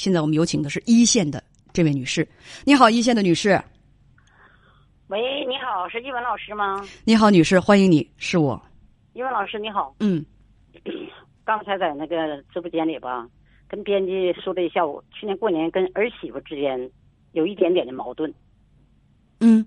[0.00, 1.44] 现在我们有请的是一线的
[1.74, 2.26] 这位女士。
[2.64, 3.62] 你好，一线的女士。
[5.08, 6.82] 喂，你好，是一文老师吗？
[7.04, 8.58] 你好，女士，欢迎你，是我。
[9.12, 9.94] 一文老师，你好。
[10.00, 10.24] 嗯，
[11.44, 13.28] 刚才在那个直播间里吧，
[13.68, 16.90] 跟编辑说了一下，我去年过年跟儿媳妇之间
[17.32, 18.32] 有一点点的矛盾。
[19.40, 19.62] 嗯，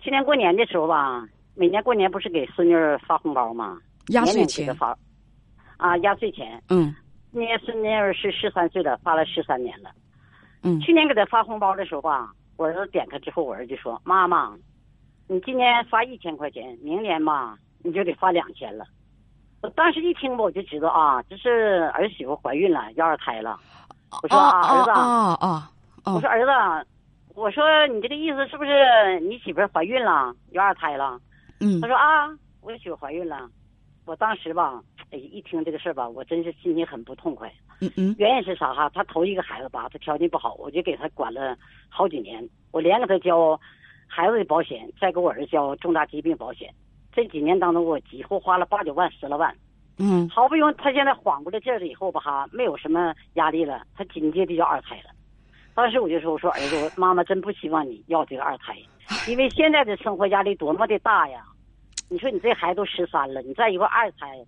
[0.00, 3.80] 去年过年的时候吧，每年过年不是给孙女儿发红包吗？
[4.08, 4.76] 压岁钱。
[4.76, 4.94] 发。
[5.78, 6.62] 啊，压岁钱。
[6.68, 6.94] 嗯
[7.38, 9.90] 今年孙女儿是十三岁了，发了十三年了。
[10.64, 14.56] 嗯去年给她发红包的时候吧，我儿子点开之后，我儿子就说：“妈妈，
[15.28, 18.84] 你今年发一千块钱，明年吧你就得发两千了。”
[19.62, 23.56] 我当时一听吧，我就知道啊，这是儿媳妇怀孕了，要二胎了。
[24.20, 25.48] 我说啊，儿子啊，啊啊
[26.02, 26.88] 啊我说儿子，
[27.36, 31.20] 我说你这个意思是不是你媳妇怀孕了，要二胎了？
[31.60, 32.28] 嗯他说啊，
[32.62, 33.48] 我媳妇怀孕了。
[34.06, 37.50] 我当时吧，哎，一听这个事儿吧，我真是心情很不痛快。
[37.80, 38.90] 嗯嗯原因是啥哈？
[38.94, 41.56] 他头一个孩子吧，他条件不好，我就给他管了
[41.88, 43.58] 好几年，我连给他交
[44.06, 46.72] 孩子的保险，再给我儿子交重大疾病保险。
[47.12, 49.54] 这几年当中，我几乎花了八九万、十来万。
[50.00, 55.10] 嗯好不容易他现在缓过来劲儿了以后吧哈，没有什么压力了，他紧接着就要二胎了。
[55.74, 58.76] 当时我就说：“我说儿子，我妈妈真不希望你要这个二胎，
[59.30, 61.44] 因为现在的生活压力多么的大呀！
[62.08, 64.38] 你说你这孩子都十三了，你再一个二胎，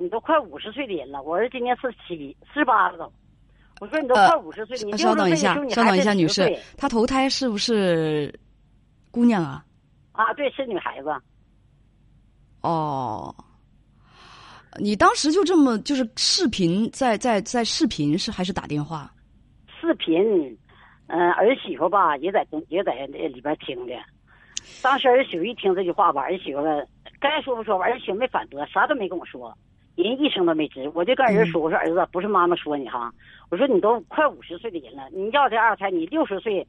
[0.00, 1.22] 你都快五十岁的人了。
[1.22, 3.12] 我儿子今年四七、四八了都。
[3.80, 8.34] 我说你都快五十岁，你呃稍等一下60岁的时候，你稍等一下，还是10女士岁，她头胎是不是
[9.10, 9.62] 姑娘啊？
[10.12, 11.14] 啊，对，是女孩子。
[12.62, 13.34] 哦，
[14.78, 19.10] 你当时就这么就是视频在在在视频是还是打电话？
[19.80, 20.18] 视频，
[21.08, 23.94] 嗯、儿媳妇吧也在中也在那里边听的。
[24.82, 26.62] 当时儿媳妇一听这句话吧，儿媳妇
[27.18, 29.56] 该说不说吧，儿媳妇没反驳，啥都没跟我说，
[29.96, 30.90] 人一声都没吱。
[30.94, 33.12] 我就跟儿子说：“我说儿子，不是妈妈说你哈，
[33.50, 36.66] 我说你都快五十岁的人了，你要这二胎，你六十岁，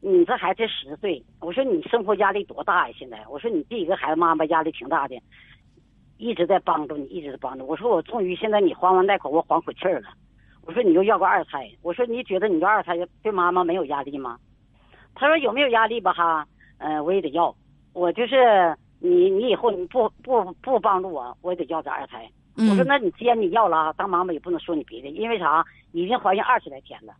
[0.00, 2.94] 你这孩子十岁，我说你生活压力多大呀？
[2.98, 5.20] 现在，我说你第一个孩子妈妈压力挺大的，
[6.18, 7.66] 一直在帮助你，一直在帮助。
[7.66, 10.08] 我说我终于现在你还完贷款，我缓口气儿了。
[10.66, 14.38] 我说你又要个二胎，我说你觉得你要二胎对妈妈没有压力吗？
[15.14, 16.46] 他说有没有压力吧哈，
[16.78, 17.54] 嗯、我也得要，
[17.92, 22.30] 我就是你你以后你不不不帮助我，我也得要这二胎。
[22.56, 25.64] 我说嗯那你既然你要了啊，当妈妈也不能说你别的，因为啥？
[25.92, 27.12] 已经怀孕二十来天了。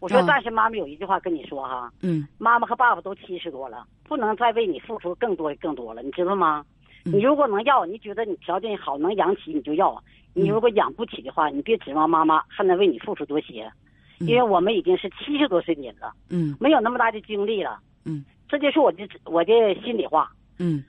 [0.00, 6.64] 我说嗯但是妈妈有一句话跟你说哈，嗯妈妈和爸爸都七十多了，不能再为你付出更多更多了，你知道吗？
[7.04, 9.94] 嗯你如果能要，你觉得你条件好能养起你就要；
[10.34, 13.70] 你如果养不起的话，你别指望妈妈还能为你付出多些，
[14.18, 17.78] 因为我们已经是七十多岁的人了，嗯没有那么大的精力了。
[18.04, 20.30] 嗯这就是我的我的心里话。
[20.58, 20.84] 嗯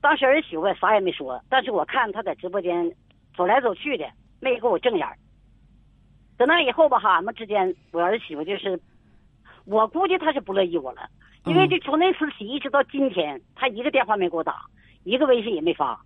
[0.00, 2.92] 当时儿媳妇啥也没说，但是我看她在直播间
[3.36, 4.08] 走来走去的，
[4.40, 5.16] 没给我正眼儿。
[6.36, 8.80] 等那以后吧，哈，俺们之间，我儿媳妇就是，
[9.64, 11.08] 我估计她是不乐意我了，
[11.46, 14.66] 因为嗯就从那次起一直到今天，她一个电话没给我打，
[15.02, 16.00] 一个微信也没发。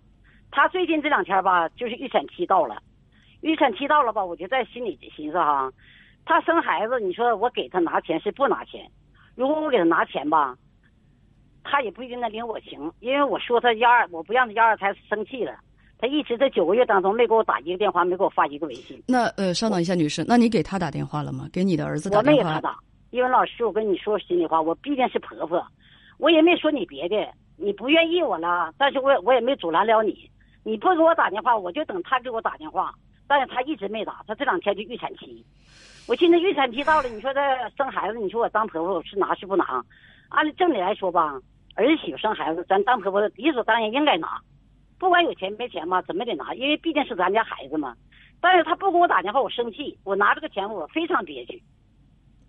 [0.49, 2.81] 她最近这两天吧，就是预产期到了，
[3.41, 5.71] 预产期到了吧，我就在心里寻思哈，
[6.25, 8.89] 她生孩子，你说我给她拿钱是不拿钱？
[9.35, 10.57] 如果我给她拿钱吧，
[11.63, 15.53] 她也不一定能领我情，因为我说他幺二，我不让他幺二才生气了。
[15.97, 19.01] 他一直在九个月当中没给我打一个电话，没给我发一个微信。
[19.07, 21.47] 那呃，稍等一下，女士，那你给他打电话了吗？
[21.53, 22.49] 给你的儿子打我没电话？
[22.49, 22.77] 给他打，
[23.11, 25.65] 因为老师，我跟你说心里话，我毕竟是婆婆，
[26.17, 27.15] 我也没说你别的，
[27.55, 30.29] 你不愿意我了，但是我也我也没阻拦了你，
[30.63, 32.93] 你不给我打电话，我就等他给我打电话，
[33.25, 35.43] 但是他一直没打，他这两天就预产期，
[36.05, 37.39] 我寻思预产期到了，你说这
[37.77, 39.81] 生孩子，你说我当婆婆我是拿是不拿？
[40.29, 41.39] 按正理来说吧，
[41.75, 44.39] 儿媳妇生孩子，咱当婆婆的理所当然应该拿，
[44.99, 47.95] 不管有钱没钱嘛，怎么得拿，因为毕竟是咱家孩子嘛。
[48.39, 51.61] 但是他不给我打电话，我生气，我拿这个钱我非常憋屈。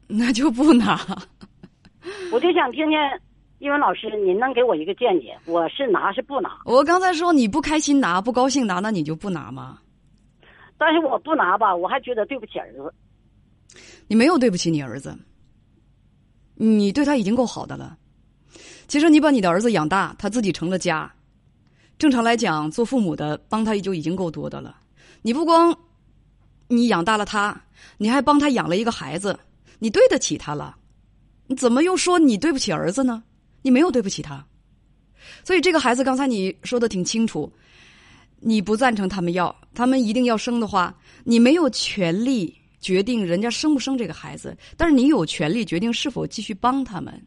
[0.09, 0.99] 那就不拿。
[2.33, 2.99] 我就想听听
[3.61, 5.39] 英文老师，您能给我一个见解？
[5.47, 6.59] 我是拿是不拿？
[6.67, 9.79] 我刚才说你不开心拿，不高兴拿，那你就不拿吗？
[10.77, 12.93] 但是我不拿吧，我还觉得对不起儿子。
[14.09, 15.17] 你没有对不起你儿子，
[16.57, 17.97] 你对他已经够好的了。
[18.87, 21.11] 其实你把你的儿子养大，他自己成了家。
[21.99, 24.77] 正常来讲，做父母的帮他就已经够多的了。
[25.23, 25.77] 你不光
[26.69, 27.59] 你养大了他，
[27.99, 29.39] 你还帮他养了一个孩子，
[29.79, 30.77] 你对得起他了。
[31.47, 33.23] 你怎么又说你对不起儿子呢？
[33.63, 34.45] 你没有对不起他。
[35.43, 37.51] 所以这个孩子刚才你说的挺清楚，
[38.41, 40.95] 你不赞成他们要，他们一定要生的话，
[41.25, 47.27] 你没有权利决定人家生不生这个孩子，但是你有权利决定是否继续帮他们。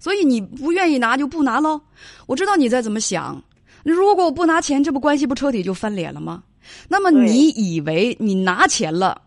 [0.00, 1.80] 所以你不愿意拿就不拿喽。
[2.26, 3.40] 我知道你在怎么想。
[3.84, 6.42] 如果我不拿钱，这不关系不彻底就翻脸了吗？
[6.88, 9.22] 那么你以为你拿钱了，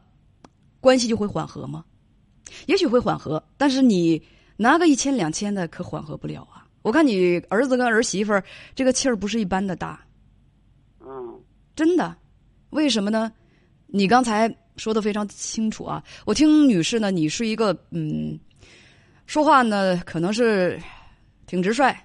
[0.82, 1.86] 关系就会缓和吗？
[2.68, 4.22] 也许会缓和，但是你
[4.58, 6.68] 拿个一千两千的可缓和不了啊！
[6.84, 8.44] 我看你儿子跟儿媳妇儿
[8.76, 10.06] 这个气儿不是一般的大，
[11.02, 11.42] 嗯
[11.76, 12.16] 真的，
[12.70, 13.32] 为什么呢？
[13.88, 16.04] 你刚才说的非常清楚啊！
[16.26, 18.40] 我听女士呢，你是一个嗯，
[19.26, 20.80] 说话呢可能是
[21.46, 21.96] 挺直率，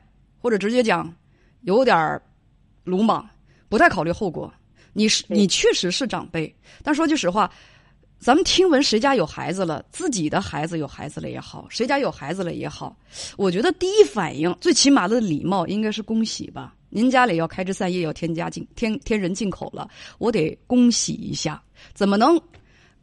[0.41, 1.13] 或者直接讲
[1.63, 2.23] 有点儿
[2.85, 3.29] 鲁莽，
[3.69, 4.53] 不太考虑后果。
[4.93, 7.51] 你是你确实是长辈，但说句实话，
[8.19, 12.97] 咱们听闻谁家有孩子了，自己的孩子有孩子了也好，谁家有孩子了也好，
[13.37, 16.75] 我觉得第一反应，最起码的礼貌应该是恭喜吧。
[16.89, 19.89] 您家里要开枝散叶，要添加进添添人进口了，
[20.19, 21.63] 我得恭喜一下。
[21.95, 22.41] 怎么能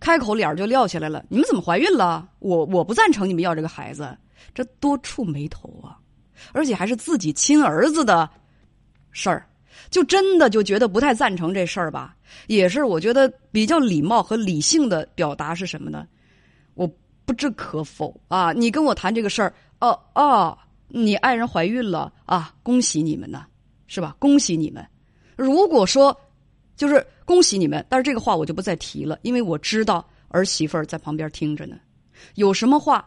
[0.06, 1.25] 开口脸就撂下来了？
[1.30, 2.30] 你们怎么怀孕了？
[2.38, 4.16] 我我不赞成你们要这个孩子，
[4.54, 5.98] 这多触眉头啊！
[6.54, 8.30] 而且还是自己亲儿子的
[9.10, 9.50] 事儿，
[9.90, 12.16] 就真的就觉得不太赞成这事儿吧。
[12.46, 16.08] 也是我觉得比较礼貌和理性的表达是什么呢？
[16.75, 16.88] 我
[17.25, 18.54] 不置可否啊！
[18.54, 20.56] 你跟我谈这个事儿，哦哦，
[20.88, 23.44] 你爱人怀孕了啊，恭喜你们呢，
[23.88, 24.16] 是吧？
[24.19, 24.86] 恭喜你们。
[25.36, 26.16] 如果说
[26.75, 31.75] 就是恭喜你们，但是这个话我就不再提了，因为我知道儿媳妇儿在旁边听着呢。
[32.36, 33.06] 有什么话，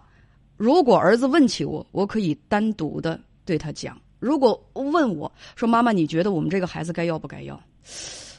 [0.57, 3.97] 如果儿子问起我，我可以单独的对他讲。
[4.19, 7.59] 如果问我说：“妈妈，你觉得我们这个孩子该要不该要？”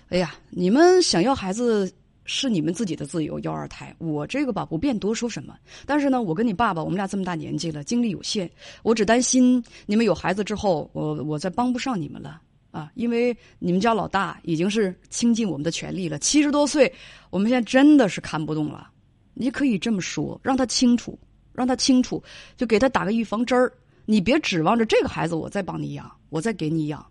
[0.09, 1.89] 哎呀，你们想要孩子
[2.25, 5.55] 是你们自己的自由，要二胎，我这个吧不便多说什么。
[5.85, 8.49] 但是呢，我跟你爸爸，我们俩这么大年纪了，精力有限，
[8.83, 12.41] 我只担心你们有孩子之后，我我再帮不上你们了
[12.71, 12.92] 啊！
[12.95, 16.92] 因为你们家老大已经是倾尽我们的全力了，七十多岁，
[17.30, 18.89] 我们现在真的是看不动了。
[19.33, 21.18] 你可以这么说，让他清楚，
[21.54, 22.21] 让他清楚，
[22.57, 23.71] 就给他打个预防针儿。
[24.06, 27.06] 你别指望着这个孩子我再帮你养，我再给你养。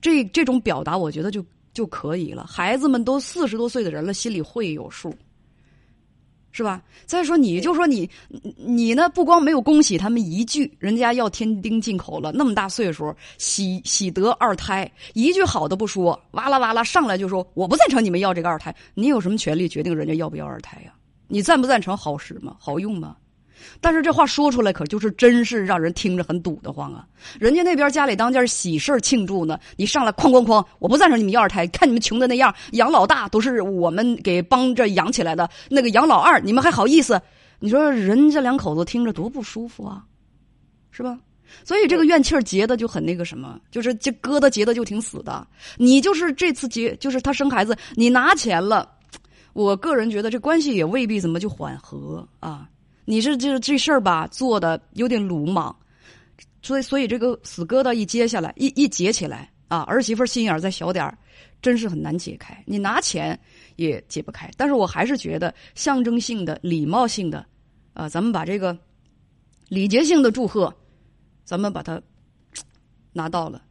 [0.00, 2.46] 这这种表达，我觉得就就可以了。
[2.46, 5.14] 孩子们都四十多岁的人了，心里会有数，
[6.52, 6.82] 是吧？
[7.06, 8.08] 再说，你就说你
[8.56, 20.92] 你呢，不光没有恭喜他们一句，人家要添丁进口了，那么大岁数，喜喜得二胎，一句好的不说，哇啦哇啦上来就说我不赞成你们要这个二胎，你有什么权利决定人家要不要二胎呀？
[21.28, 22.54] 你赞不赞成好使吗？
[22.58, 23.16] 好用吗？
[23.80, 27.06] 但是这话说出来，可就是真是让人听着很堵得慌啊！
[27.38, 37.20] 人家那边家里当件喜事庆祝呢，你上来哐哐哐，我不赞成你们要二胎，看你们穷的那样，养老大都是我们给帮着养起来的，那个养老二你们还好意思？
[37.58, 40.04] 你说人家两口子听着多不舒服啊，
[40.90, 41.18] 是吧？
[41.64, 45.46] 所以这个怨气儿结的就很那个什么，就是这疙瘩结的就挺死的。
[45.76, 48.88] 你就是这次结，就是他生孩子，你拿钱了，
[49.52, 52.66] 我个人觉得这关系也未必怎么就缓和啊。
[53.04, 55.74] 你是这这事儿吧，做的有点鲁莽，
[56.62, 61.18] 所以所以这个死疙瘩一揭下来，一一结起来啊，儿媳妇心眼儿再小点儿，
[61.60, 62.62] 真是很难解开。
[62.66, 63.38] 你拿钱
[63.76, 64.50] 也解不开。
[64.56, 67.44] 但是我还是觉得象征性的、礼貌性的，
[67.92, 68.76] 啊，咱们把这个
[69.68, 70.72] 礼节性的祝贺，
[71.44, 72.00] 咱们把它
[73.12, 73.62] 拿到了。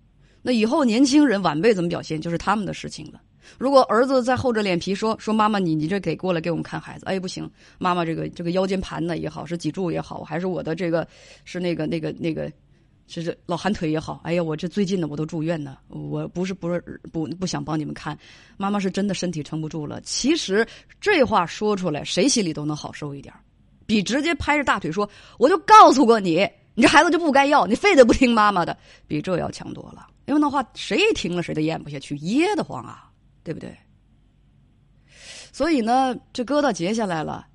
[0.41, 3.21] 那以后年轻人晚辈怎么表现，就是他们的事情了。
[3.57, 11.07] 如果儿子再厚着脸皮说说妈妈你你这给过来给我们看孩子，哎不行，妈妈这个这个腰间盘呢也好，是脊柱也好，还是我的这个
[11.45, 12.51] 是那个那个那个
[13.07, 18.17] 是这老寒腿也好，哎呀我这最近呢我都住院呢，我不是不是不不想帮你们看，
[18.57, 19.99] 妈妈是真的身体撑不住了。
[20.01, 20.65] 其实
[20.99, 23.33] 这话说出来，谁心里都能好受一点，
[23.85, 28.77] 比直接拍着大腿说我就告诉过你，你这孩子就不该要，你非得不听妈妈的，
[29.07, 30.07] 比这要强多了。
[30.27, 33.10] 因为那话谁听了谁都咽不下去，噎得慌啊。
[33.43, 33.75] 对不对？
[35.51, 37.45] 所以呢，这疙瘩结下来了，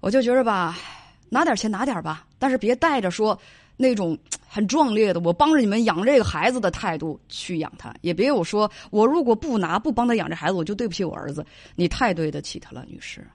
[0.00, 0.78] 我就觉着吧，
[1.28, 3.38] 拿点钱拿点吧，但是别带着说
[3.76, 4.16] 那种
[4.52, 11.44] 很壮烈的我帮着你们养这个孩子的态度去养他，也别有说我如果不拿不帮他养这孩子，我就对不起我儿子。
[11.74, 13.26] 你太对得起他了，女士。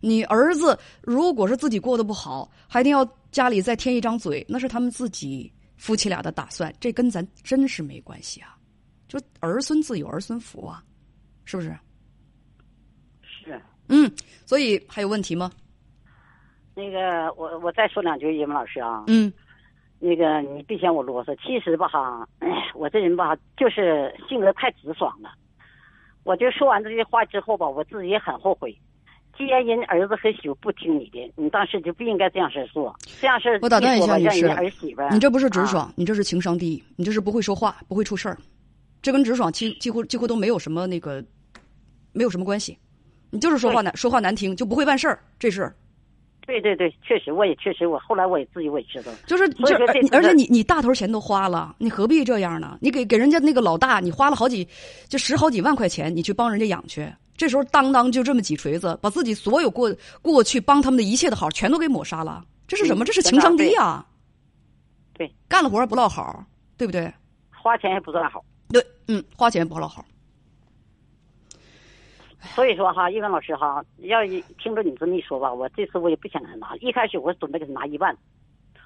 [0.00, 8.57] 你儿子如果是自己过得不好，还一定要家里再添一张嘴，那是他们自己夫妻俩的打算，这跟咱真是没关系啊。
[9.08, 10.82] 就儿孙自有儿孙福啊，
[11.44, 11.76] 是不是？
[13.22, 13.60] 是。
[13.88, 14.10] 嗯，
[14.44, 15.50] 所以还有问题吗？
[16.74, 19.04] 那个，我我再说两句，叶文老师啊。
[19.08, 19.32] 嗯。
[20.00, 21.36] 那个，你别嫌我啰嗦。
[21.44, 22.28] 其实吧，哈，
[22.74, 25.30] 我这人吧，就是性格太直爽了。
[26.22, 28.78] 我就说完这些话之后吧，我自己也很后悔。
[29.36, 32.94] 既然人儿子和媳妇不听你的，你当时就不应该这样式做。
[33.20, 38.38] 这样式我打断一下，女士，儿媳妇，你这不是直爽，你这是情商低，你这是不会说话，不会出事儿。
[39.08, 41.24] 这跟直爽几几乎几乎都没有什么那个，
[42.12, 42.76] 没有什么关系。
[43.30, 45.74] 你就是说话难，说话难听就不会办事儿，这是。
[46.42, 49.10] 对对对，确实，我也确实，我后来我也自己我也知道。
[49.24, 49.74] 就是就
[50.12, 52.76] 而且你你大头钱都花了，你何必这样呢？
[52.82, 54.68] 你给给人家那个老大，你花了好几
[55.08, 62.44] 就十好几万块钱，你去帮人家养去，这时候当当就这么几锤子，把自己所有过过去帮他们的一切的好全都给抹杀了。
[62.66, 63.04] 这是什么？
[63.04, 64.06] 嗯这是情商低啊！
[65.14, 66.44] 对，干了活不落好，
[66.76, 67.10] 对不对？
[67.50, 68.44] 花钱也不算好。
[68.70, 70.04] 对，嗯，花钱不落好。
[72.54, 76.74] 所以说哈，一文老师哈，要一听着你这么一说吧，我这次我也不想给他拿。
[76.80, 78.16] 一开始我准备给他拿一万，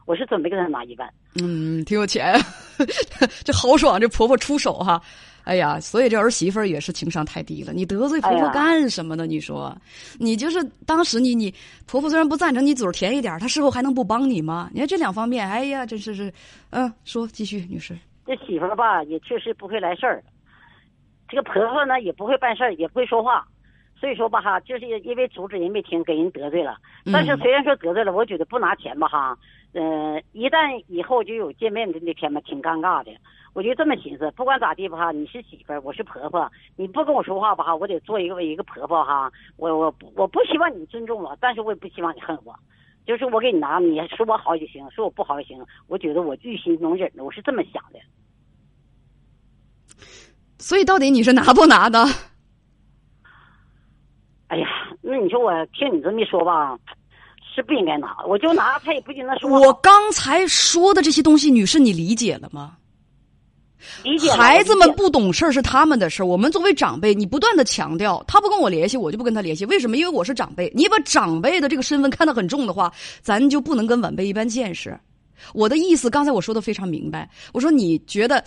[0.07, 1.12] 我是准备给他拿一万。
[1.41, 2.35] 嗯，挺有钱，
[3.45, 5.01] 这豪爽，这婆婆出手哈。
[5.45, 7.73] 哎呀，所以这儿媳妇儿也是情商太低了。
[7.73, 9.27] 你得罪婆婆干什么呢？
[9.27, 9.77] 你说，
[10.19, 11.53] 你就是当时你你
[11.85, 14.71] 婆婆虽然不赞成你嘴甜一点，她事后还能不帮你吗？
[14.73, 16.33] 你看这两方面，哎呀，真是是，
[16.71, 17.99] 嗯，说继续，女士。
[18.25, 20.23] 这媳妇儿吧，也确实不会来事儿，
[21.29, 23.47] 这个婆婆呢也不会办事儿，也不会说话，
[23.99, 26.76] 所以说吧哈，就是因为阻止人没听，给人得罪了。
[27.12, 29.37] 但是嗯虽然说得罪了，我觉得不拿钱吧哈，
[29.73, 33.11] 呃，一旦以后就有见面的那天吧，挺尴尬的。
[33.55, 42.55] 我就这么寻思，不管咋地吧哈，你是媳妇儿，我是婆婆，你不跟我说话吧哈，我得做一个一个婆婆哈，我我我不希望你尊重我，但是我也不希望你恨我。
[43.07, 45.59] 就是我给你拿，你说我好就行，说我不好也行。
[45.87, 47.99] 我觉得我巨心能忍的，我是这么想的。
[50.59, 52.05] 所以到底你是拿不拿的？
[54.47, 54.69] 哎呀，
[55.01, 56.79] 那你说我听你这么一说吧，
[57.55, 59.51] 是不应该拿，我就拿，他也不应该说。
[59.51, 62.77] 我刚才说的这些东西，女士你理解了吗？
[64.37, 69.65] 孩子们不懂事儿是他们的事儿，我们作为长辈，你不断的强调，他不跟我联系，我就不跟他联系。
[69.67, 69.97] 为什么？
[69.97, 70.73] 因为我是长辈。
[70.75, 74.99] 你把长辈的这个身份看得很重的话，咱就不能跟晚辈一般见识。
[75.53, 77.29] 我的意思，刚才我说的非常明白。
[77.53, 78.43] 我说你觉得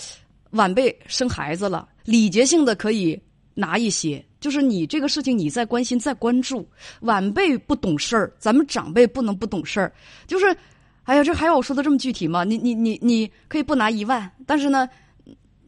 [0.52, 3.20] 晚辈生孩子了，礼节性的可以
[3.54, 6.68] 拿一些，就是你这个事情你在关心、在关注。
[7.02, 9.92] 晚辈不懂事儿，咱们长辈不能不懂事儿。
[10.28, 10.56] 就是，
[11.04, 12.44] 哎呀，这还要我说的这么具体吗？
[12.44, 14.88] 你你你你可以不拿一万，但是呢。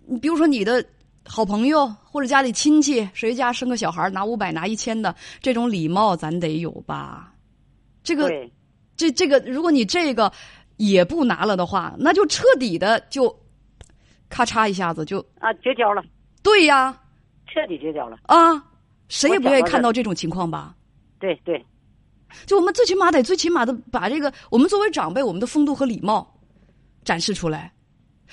[0.08, 0.84] 你比如说你的
[1.26, 7.34] 好朋友或者家里亲戚，谁家生个小孩拿五百拿一千的，这种礼貌咱得有吧？
[8.04, 8.30] 这个，
[8.96, 10.32] 这这个，如果你这个
[10.78, 13.34] 也不拿了的话，那就彻底的就
[14.30, 16.02] 咔嚓一下子就啊，绝交了，
[16.42, 16.98] 对呀
[17.48, 18.18] 彻底绝交了。
[18.24, 18.64] 啊，
[19.10, 20.74] 谁也不愿意看到这种情况吧？
[21.20, 21.66] 对对，
[22.46, 26.26] 就我们最起码得最起码的把这个我们作为长辈我们的风度和礼貌
[27.04, 27.74] 展示出来，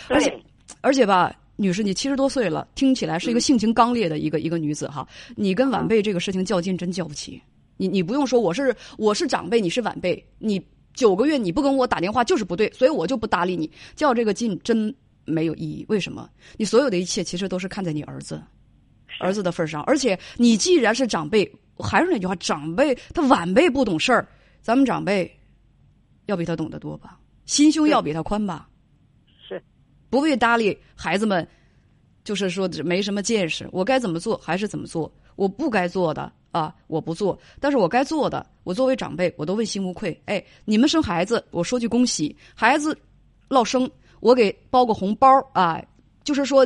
[0.09, 0.45] 而且，
[0.83, 5.07] 而且吧，女士，你七十多岁了，听起来是一个性情刚烈的一个、一个女子哈。
[5.37, 7.41] 你跟晚辈这个事情较劲，真较不起。
[7.77, 10.61] 你你不用说我是我是长辈，你是晚辈，你
[10.95, 13.71] 九个月你不跟我打电话就是不对，所以我就不搭理你。
[13.95, 14.95] 较这个劲真
[15.25, 15.85] 没有意义。
[15.89, 16.29] 为什么？
[16.57, 18.43] 你所有的一切其实都是看在你儿子
[19.21, 24.27] 儿子的份上，而且你既然是长辈，还是那句话，长辈他晚辈不懂事儿，
[24.61, 25.31] 咱们长辈
[26.27, 28.69] 要比他懂得多吧，心胸要比他宽吧。
[30.14, 31.47] 不必搭理孩子们，
[32.23, 40.16] 就是说没什么见识，我该怎么做还是怎么做，我不该做的啊我不做，但是我该做的，我作为长辈我都问心无愧。
[40.26, 42.97] 哎，你们生孩子，我说句恭喜，孩子
[43.49, 43.90] 落生，
[44.21, 45.83] 我给包个红包啊，
[46.23, 46.64] 就是说。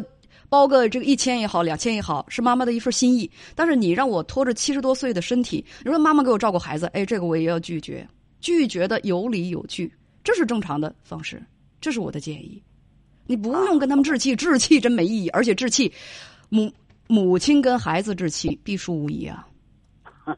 [0.51, 3.31] 包个这个一千也好，两千也好，是妈妈的一份心意。
[3.55, 8.09] 但是你让我拖着七十多岁的身体，你说妈妈给我照顾孩子，哎，这个我也要拒绝，
[8.41, 9.93] 拒绝的有理有据，
[10.25, 11.43] 这是正常的方式，
[11.83, 12.63] 这是我的建议。
[13.29, 15.93] 你不用跟他们置气，置气真没意义，而且置气，
[16.49, 16.73] 母
[17.07, 19.47] 母亲跟孩子置气必输无疑啊。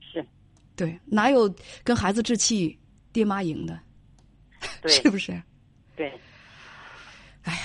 [0.00, 0.26] 是，
[0.74, 1.52] 对，哪有
[1.84, 2.76] 跟孩子置气
[3.12, 3.78] 爹妈赢的？
[4.82, 5.40] 对 是不是？
[5.94, 6.12] 对。
[7.44, 7.60] 哎呀，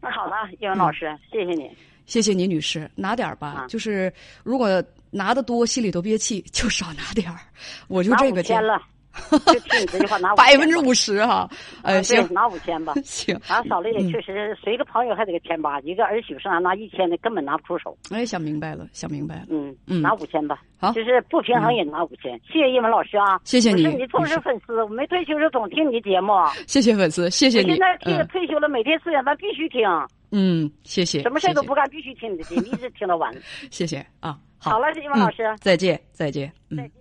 [0.00, 1.68] 那好吧，叶文老师，谢谢你。
[2.06, 3.48] 谢谢你，女士，拿点儿吧。
[3.48, 4.12] 啊就是
[4.44, 7.40] 如果拿的多，心里头憋气，就少拿点儿。
[7.88, 8.80] 我就这个建议，五千了，
[9.30, 11.48] 就听你这句话拿百分之五五十哈。
[11.82, 12.94] 呃，千吧，行，拿五千吧。
[13.04, 17.96] 行，啊，少了也嗯确实，随个朋友还得个千八，一个儿媳妇上拿一千的，根本拿不出手。
[18.10, 19.46] 哎，想明白了，想明白了。
[19.50, 20.62] 嗯嗯拿五千吧。
[20.78, 22.38] 好就是不平衡也拿五千。
[22.52, 26.32] 谢谢一文老师啊，谢谢你是你忠实粉丝，我没退休就总听你节目。
[26.66, 27.96] 谢谢粉丝，谢谢你现在。
[27.98, 29.88] 听嗯退休了，每天四点半必须听，
[30.32, 31.22] 嗯，谢谢。
[31.22, 33.32] 什么事儿都不干，必须听你的节目，一直听到晚。
[33.70, 34.38] 谢谢啊。
[34.58, 36.52] 好好了，一文老师，嗯，再见，再见。
[36.70, 36.92] 嗯再见。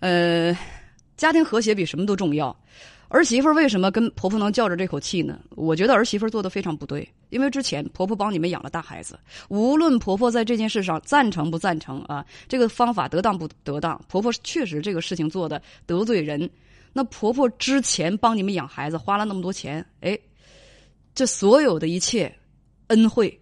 [0.00, 0.56] 呃，
[1.16, 2.56] 家庭和谐比什么都重要。
[3.08, 5.38] 儿媳妇为什么跟婆婆能较着这口气呢？
[5.50, 9.16] 我觉得儿媳妇做的非常不对，因为之前婆婆帮你们养了大孩子，
[9.48, 16.50] 无论婆婆在这件事上赞成不赞成啊，这个方法得当不得当，婆婆确实这个事情做的得罪人。
[16.92, 20.18] 那婆婆之前帮你们养孩子花了那么多钱，哎，
[21.14, 22.34] 这所有的一切
[22.88, 23.40] 恩惠，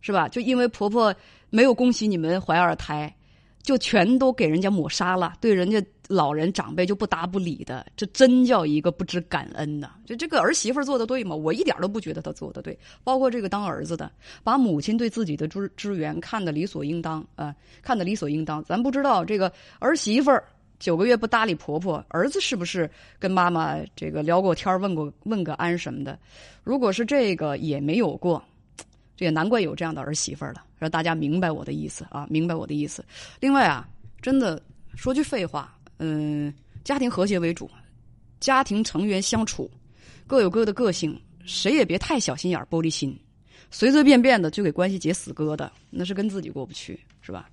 [0.00, 0.26] 是吧？
[0.26, 1.14] 就因为婆婆
[1.50, 3.14] 没有恭喜你们怀二胎，
[3.62, 9.92] 就全都给人家抹杀了，对人家老人长辈就不搭不理的，这真叫一个不知感恩呐！
[10.04, 11.34] 就这个儿媳妇做的对吗？
[11.34, 12.78] 我一点都不觉得她做的对。
[13.02, 14.12] 包括这个当儿子的，
[14.44, 18.62] 把母亲对自己的支支援看得理所应当啊，看得理所应当。
[18.64, 20.30] 咱不知道这个儿媳妇
[20.78, 26.18] 九个月不搭理婆婆，儿子是不是跟妈妈这个聊过天问过问个安什么的？
[26.62, 28.44] 如果是这个也没有过，
[29.16, 30.62] 这也难怪有这样的儿媳妇了。
[30.78, 33.02] 让大家明白我的意思啊，明白我的意思。
[33.40, 33.88] 另外啊，
[34.20, 34.60] 真的
[34.94, 35.74] 说句废话。
[36.04, 37.70] 嗯，家庭和谐为主，
[38.40, 39.70] 家庭成员相处
[40.26, 41.16] 各有各的个性，
[41.46, 43.16] 谁也别太小心眼、玻璃心，
[43.70, 47.48] 随随便便的就给关系结死疙瘩，那是跟自己过不去，是吧？